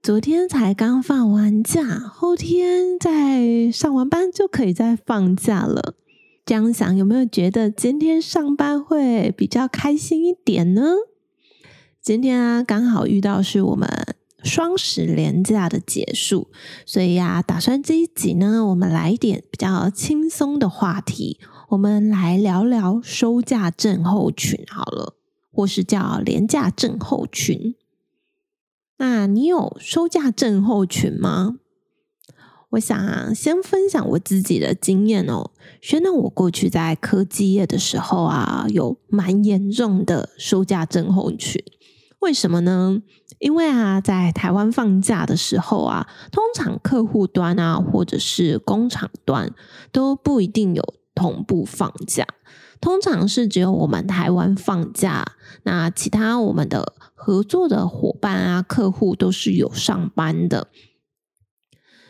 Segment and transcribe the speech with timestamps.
[0.00, 5.94] 昨天才刚放完假，后天再上完班就可以再放假了。
[6.46, 10.94] 这样想，有没有觉得今天上班会比较开心一点呢？
[12.00, 13.88] 今天啊，刚好遇到是我们
[14.42, 16.48] 双十连假的结束，
[16.86, 21.38] 所以呀，打算这一集呢，我们来一点比较轻松的话题，
[21.70, 25.16] 我们来聊聊收假症候群好了，
[25.52, 27.74] 或是叫廉价症候群。
[28.98, 31.54] 那你有收假症候群吗？
[32.70, 35.52] 我想啊，先分享我自己的经验哦。
[35.80, 41.62] 说到我过去在科技业的时候啊，有蛮严重的收假症候群。
[42.18, 43.00] 为什么呢？
[43.38, 49.54] 因为啊，在台湾放假的时候啊，通常客户端啊，或者是工厂端
[49.92, 50.82] 都不一定有
[51.14, 52.26] 同步放假。
[52.80, 55.24] 通常是只有我们台湾放假，
[55.62, 60.68] 那其他我们的合作的伙伴啊、客户都是有上班的。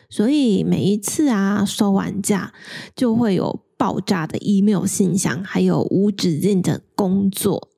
[0.07, 2.53] 所以每一次啊，收完假
[2.95, 7.69] 就会有爆炸的 email 信箱，还有无止境的工作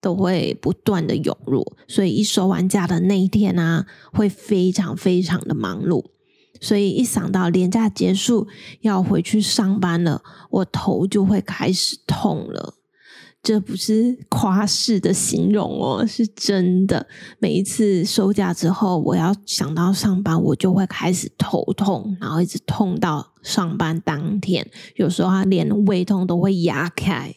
[0.00, 1.76] 都会不断的涌入。
[1.88, 6.06] 所以一收完假的那一天啊，会非常非常的忙碌。
[6.60, 8.48] 所以一想到连假结束
[8.80, 12.75] 要回去上班了，我头就会开始痛了。
[13.46, 17.06] 这不是夸饰的形容哦，是真的。
[17.38, 24.68] 每一次收假之后，我要想到上班，我就会开始头痛，然后一直痛到上班当天。
[24.96, 27.36] 有时候，连胃痛都会压开。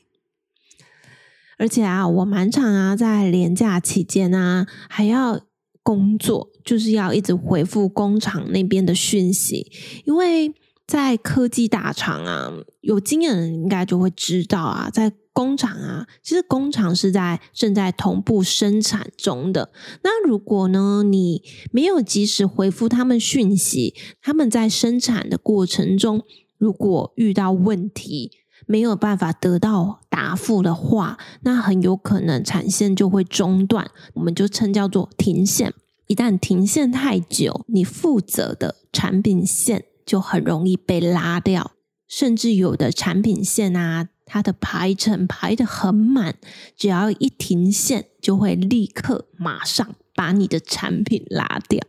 [1.59, 5.40] 而且啊，我蛮常啊，在连假期间啊，还要
[5.84, 9.72] 工作，就是要一直回复工厂那边的讯息，
[10.06, 10.52] 因为
[10.90, 12.52] 在科技大厂啊，
[12.82, 19.72] 有经验的人应该就会知道啊，在工厂啊，其实工厂是在正在同步生产中的。
[20.02, 26.24] 那如果呢，你没有及时回复他们讯息，他们在生产的过程中，
[26.58, 28.32] 如果遇到问题，
[28.66, 35.72] 没有办法得到答复的话，那很有可能产线就会中断，我们就称叫做停线。
[36.08, 41.74] 一旦停线太久，你负责的产品线就很容易被拉掉，
[42.08, 44.09] 甚至有的产品线啊。
[44.25, 46.36] 它的排程排得很满，
[46.75, 51.80] 只要一停线，就会立刻马上把你的产品拉掉。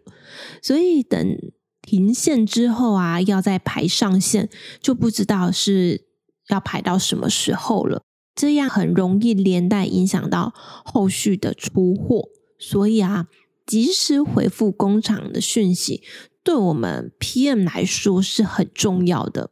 [0.62, 1.38] 所以等
[1.82, 4.50] 停线之后啊，要再排上线，
[4.82, 6.06] 就不知道是
[6.48, 8.03] 要排到什么时候了。
[8.34, 12.28] 这样很容易连带影响到后续的出货。
[12.59, 13.28] 所以啊，
[13.66, 16.03] 及时回复工厂的讯息，
[16.43, 19.51] 对我们 PM 来说是很重要的。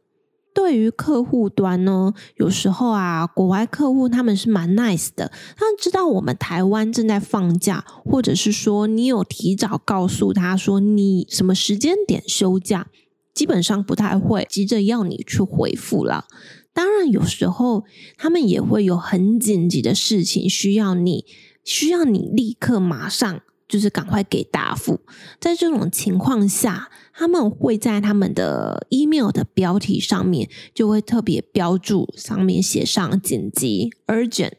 [0.51, 12.87] 对于客户端呢，有时候啊，国外客户他们是蛮 nice 的，他知道我们台湾正在放假，或者是说你有提早告诉他说你什么时间点休假，
[13.33, 16.25] 基本上不太会急着要你去回复了。
[16.73, 17.85] 当然，有时候
[18.17, 21.25] 他们也会有很紧急的事情需要你，
[21.63, 23.41] 需要你立刻马上。
[23.69, 24.99] 就是赶快给答复，
[25.39, 34.53] 在这种情况下，他们会在他们的 email 的标题上面就会特别标注，上面写上紧急 urgent，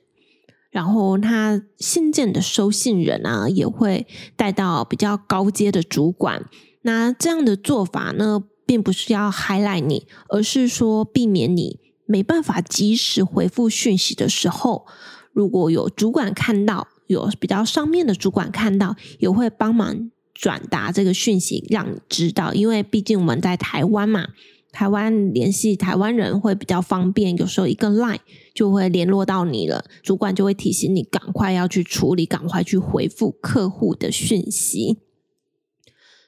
[0.71, 4.07] 然后他信件的收信人啊也会
[4.37, 6.49] 带到比较高阶的主管。
[6.83, 14.87] 那这样的做法呢，并不是要 highlight 你，而是说避免你没办法及时回复讯息的时候，
[15.33, 16.87] 如果有主管看到。
[17.13, 22.55] 有比较上面的主管看到，也会帮忙转达这个讯息，让你知道。
[22.55, 24.29] 因为毕竟我们在台湾嘛，
[24.73, 27.37] 台湾联系台湾人会比较方便。
[27.37, 28.21] 有时候一个 line
[28.55, 34.99] 就会联络到你了，主管就会提醒你赶快要去处理，赶快去回复客户的讯息。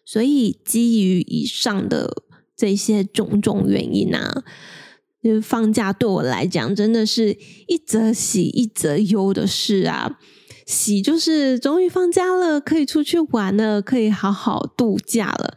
[0.05, 2.25] 所以基于以上的
[2.57, 4.43] 这些种种原因啊，
[5.23, 10.19] 就是放假对我来讲真的是一则喜一则忧的事啊。
[10.67, 15.55] 喜就是终于放假了，可以出去玩了，可以好好度假了，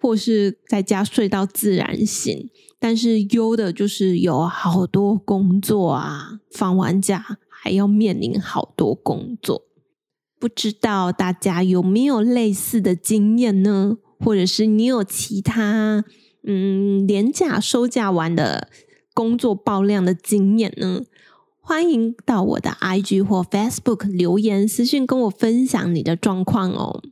[0.00, 2.50] 或是在家睡到自然醒。
[2.78, 9.62] 但是忧的就是有好多工作啊，放完假还要面临好多工作。
[10.38, 13.96] 不知道大家有没有类似的经验呢？
[14.20, 16.04] 或者是你有其他
[16.46, 18.68] 嗯连假收假完的
[19.14, 21.02] 工作爆量的经验呢？
[21.68, 27.02] 欢迎到我的 IG 或 Facebook 留言私讯跟我分享你的状况哦。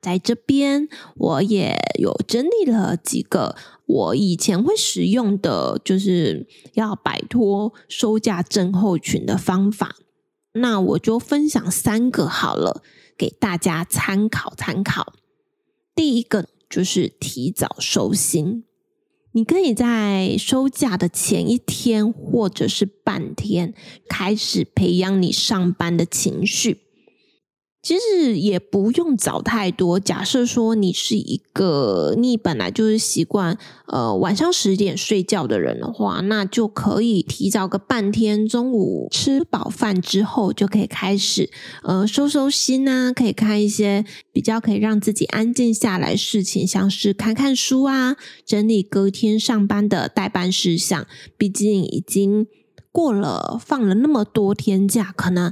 [0.00, 3.54] 在这边，我也有整理了几个
[3.86, 9.94] 我以前会使用的，就是要摆脱收假症候群的方法。
[10.54, 12.82] 那我就分享三个好了，
[13.16, 15.12] 给大家参考参考。
[15.94, 18.64] 第一个就是提早收心。
[19.32, 23.74] 你可以在收假的前一天或者是半天
[24.08, 26.89] 开始培养你上班的情绪。
[27.82, 29.98] 其实也不用早太多。
[29.98, 33.56] 假设说你是一个你本来就是习惯
[33.86, 41.50] 呃晚上十点睡觉的人的话，那就可以提早个半天，中午吃饱饭之后就可以开始
[41.82, 51.06] 呃收收心啊，可以看一些比较可以让自己安静下来事情，像是看看书啊，整理隔天上班的待办事项。
[51.38, 52.46] 毕竟已经
[52.92, 55.50] 过了放了那么多天假，可能。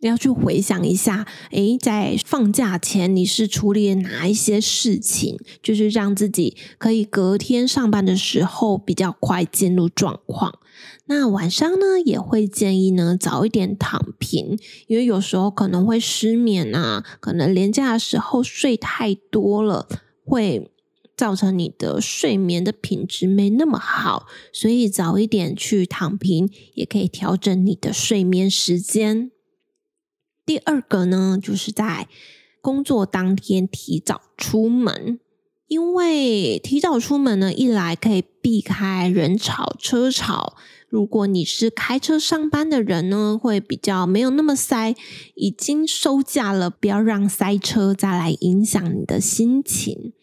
[0.00, 10.60] 要去回想一下，诶，在放假前你是处理哪一些事情，就是让自己可以隔天上班的时候比较快进入状况。
[11.06, 14.56] 那晚上呢，也会建议呢早一点躺平，
[14.86, 19.88] 因为有时候可能会失眠啊，可能连假的时候睡太多了，
[20.24, 20.70] 会
[21.16, 29.32] 造成你的睡眠的品质没那么好，所以早一点去躺平，也可以调整你的睡眠时间。
[30.48, 32.08] 第二个呢，就是在
[32.62, 35.20] 工作当天提早出门，
[35.66, 40.56] 因为提早出门呢，一来可以避开人潮车潮。
[40.88, 44.96] 如果你是开车上班的人呢，会比较没有那么塞。
[45.34, 50.14] 已经收假了，不要让塞车再来影响你的心情。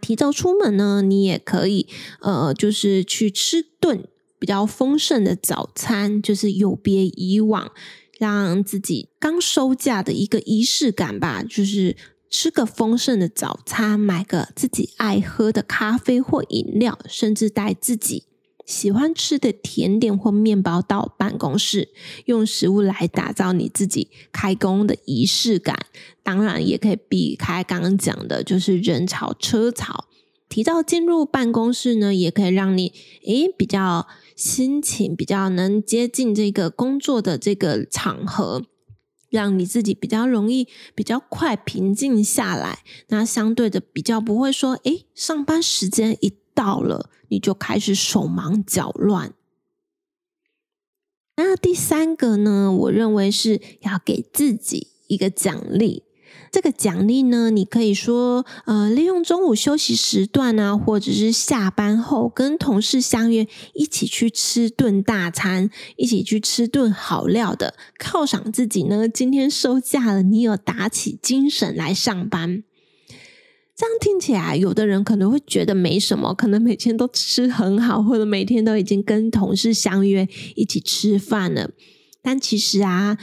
[0.00, 1.86] 提早出门呢，你也可以
[2.22, 7.70] 呃，就是去吃顿比较丰盛的早餐，就是有别以往。
[8.18, 11.96] 让自己刚收假的一个仪式感吧，就是
[12.28, 18.24] 吃个丰盛的早餐，买个自己爱喝的咖啡或饮料，甚至带自己
[18.66, 21.90] 喜欢吃的甜点或面包到办公室，
[22.26, 25.86] 用食物来打造你自己开工的仪式感。
[26.24, 30.06] 当然，也可以避开刚刚讲的，就是人潮车潮。
[30.48, 32.92] 提早进入办公室呢，也可以让你
[33.24, 34.08] 诶比较。
[34.38, 38.62] 心情比较能接近这个工作的这个场合，
[39.30, 42.84] 让你自己比较容易、比较快平静下来。
[43.08, 49.34] 那相对的，比较不会说，诶，上班时间一到了，你就开始手忙脚乱。
[51.34, 56.04] 那第三个呢，我认为是要给自己一个奖励。
[56.50, 69.08] 这个奖励呢，你可以说，呃，利用中午休息时段啊，或者是下班后跟同事相约，一起去吃顿大餐，一起去吃顿好料的，犒赏自己呢。
[69.08, 72.62] 今天收假了，你有打起精神来上班。
[73.76, 81.70] 这样听起来，有的人可能会觉得没什么，可能每天都吃很好，或者每天都已经跟同事相约一起吃饭了。
[82.20, 83.16] 但其实啊，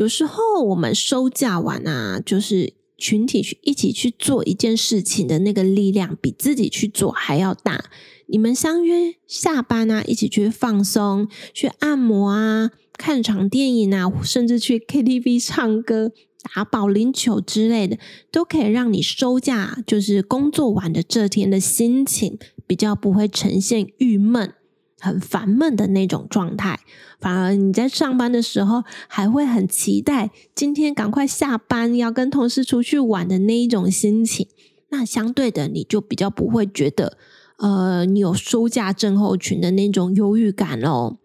[0.00, 7.84] 有时候我们收假完啊，就是群体去一起去做一件事情的那个力量，比自己去做还要大。
[8.26, 16.12] 你们相约下班啊，一起去放松，去按摩啊，看场电影啊，甚至去 KTV 唱歌、
[16.54, 17.98] 打保龄球之类的，
[18.32, 24.54] 都可以让你收假，就是工作完的这天的心情比较不会呈现郁闷。
[25.00, 26.78] 很烦闷的那种状态，
[27.18, 34.46] 反而你在上班的时候还会很期待今天赶快下班，要跟同事出去玩的那一种心情。
[34.90, 37.16] 那相对的，你就比较不会觉得，
[37.58, 41.16] 呃，你有收假症候群的那种忧郁感哦。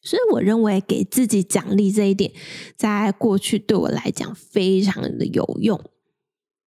[0.00, 2.32] 所以我认为给自己奖励这一点，
[2.76, 5.80] 在过去对我来讲非常的有用。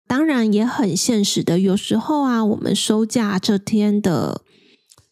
[0.08, 4.42] 当然也很现实的，有时候啊，我们收假这天的。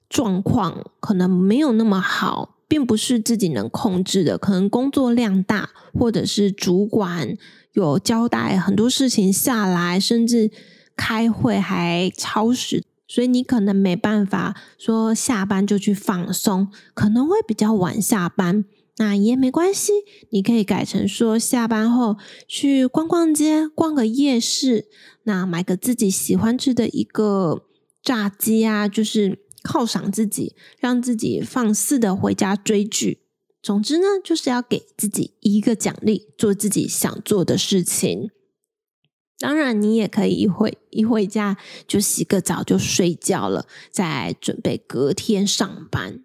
[0.08, 4.38] 状况可能没有那么好，并不是自己能控制的。
[4.38, 7.36] 可能工作量大，或者是主管
[7.74, 10.50] 有交代很多事情下来，甚至
[10.96, 18.64] 开会还超时，所以你可能没办法说下班就去放松，可能会比较晚下班。
[18.96, 19.92] 那也没关系，
[20.30, 22.16] 你可以改成说下班后
[22.48, 24.86] 去逛逛街，逛个夜市，
[25.24, 27.62] 那买个自己喜欢吃的一个
[28.02, 29.40] 炸鸡啊，就是。
[29.62, 33.22] 犒赏自己，让自己放肆的回家追剧。
[33.60, 38.30] 总之呢，就是要给自己一个奖励，做自己想做的事情。
[39.38, 46.24] 当然，你也可以一回一回家就洗个澡就睡觉了，再准备隔天上班。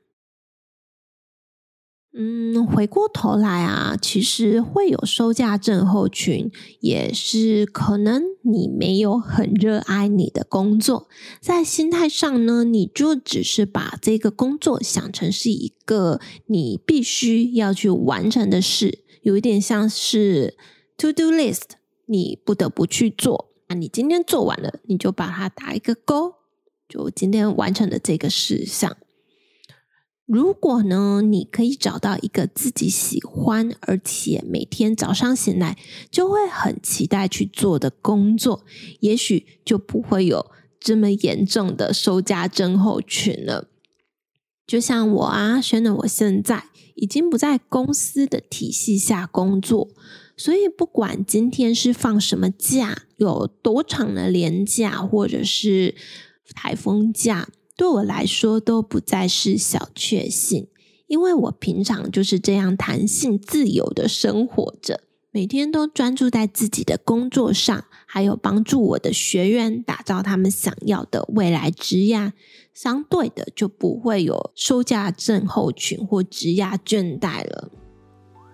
[2.15, 11.07] 嗯，回过头来啊，其实会有收假症候群，也是可能你没有很热爱你的工作，
[11.41, 20.55] 在心态上呢，你就只是把这个工作想成是一个你必须要去完成的事，有一点像是
[20.95, 21.61] to do list，
[22.05, 23.49] 你不得不去做。
[23.69, 26.35] 那你今天做完了，你就把它打一个勾，
[26.87, 28.95] 就今天完成的这个事项。
[30.25, 35.77] 如果呢，你可以找到一个自己喜欢，而且每天早上醒来
[36.09, 38.63] 就会很期待去做的工作，
[39.01, 40.49] 也许就不会有
[40.79, 43.67] 这么严重的收假症候群了。
[44.65, 49.89] 就像我啊，选了我现在已经不在公司的体系下工作，
[50.37, 55.95] 所以不管今天是放什么假，有多长的连假，或者是
[56.55, 57.49] 台风假。
[57.75, 60.67] 对我来说都不再是小确幸，
[61.07, 65.01] 因为我平常就是这样弹性自由的生活着，
[65.31, 72.33] 每天都专注在自己的工作上，还有帮助我的学员打造他们想要的未来职涯，
[72.75, 77.71] 相对的就不会有收假症候群或职业倦怠了。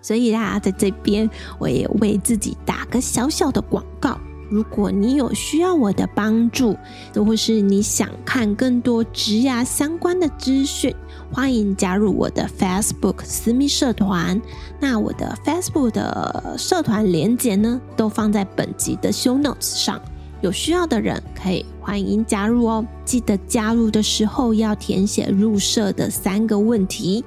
[0.02, 4.18] 所以啦，在这边我也为自己打个小小的广告。
[4.50, 6.76] 如果你有需要我的帮助，
[7.14, 10.94] 或是你想看更多职涯相关的资讯，
[11.32, 14.42] 欢迎加入我的 Facebook 私密社团。
[14.80, 20.00] 那我的 Facebook 的社团连结呢，都放在本集的 Show Notes 上，
[20.40, 22.84] 有需要的人可以欢迎加入哦。
[23.04, 27.24] 记得加入的时候要填写入社的三个问题，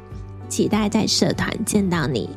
[0.50, 2.30] 期待在社团见到你。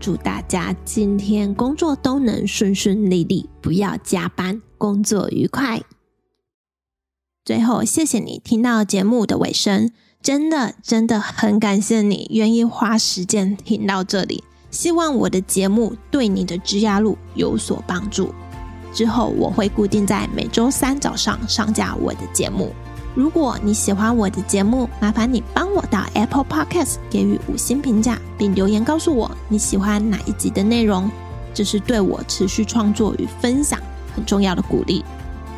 [0.00, 5.82] 祝大家今天工作都能顺顺利利，不要加班，工作愉快。
[7.44, 9.92] 最后，谢谢你听到节目的尾声，
[10.22, 14.42] 真的真的很感谢你愿意花时间听到这里。
[14.70, 18.32] 希望我的节目对你的职涯路有所帮助。
[18.92, 22.72] 之后我会固定在每周三早上上架我的节目。
[23.14, 31.10] 如果你喜欢我的节目，麻烦你帮我到 Apple Podcast 给予五星评价，并留言告诉我你喜欢哪一集的内容，
[31.52, 33.78] 这是对我持续创作与分享
[34.14, 35.04] 很重要的鼓励。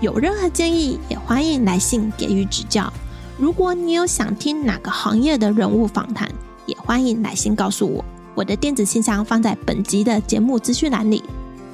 [0.00, 2.92] 有任何建议，也欢迎来信给予指教。
[3.38, 6.28] 如果你有想听哪个行业的人物访谈，
[6.66, 8.04] 也欢迎来信告诉我。
[8.34, 11.22] 我的电子信箱放在本集的节目资讯栏里。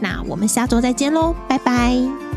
[0.00, 2.27] 那我们下周再见喽，拜拜。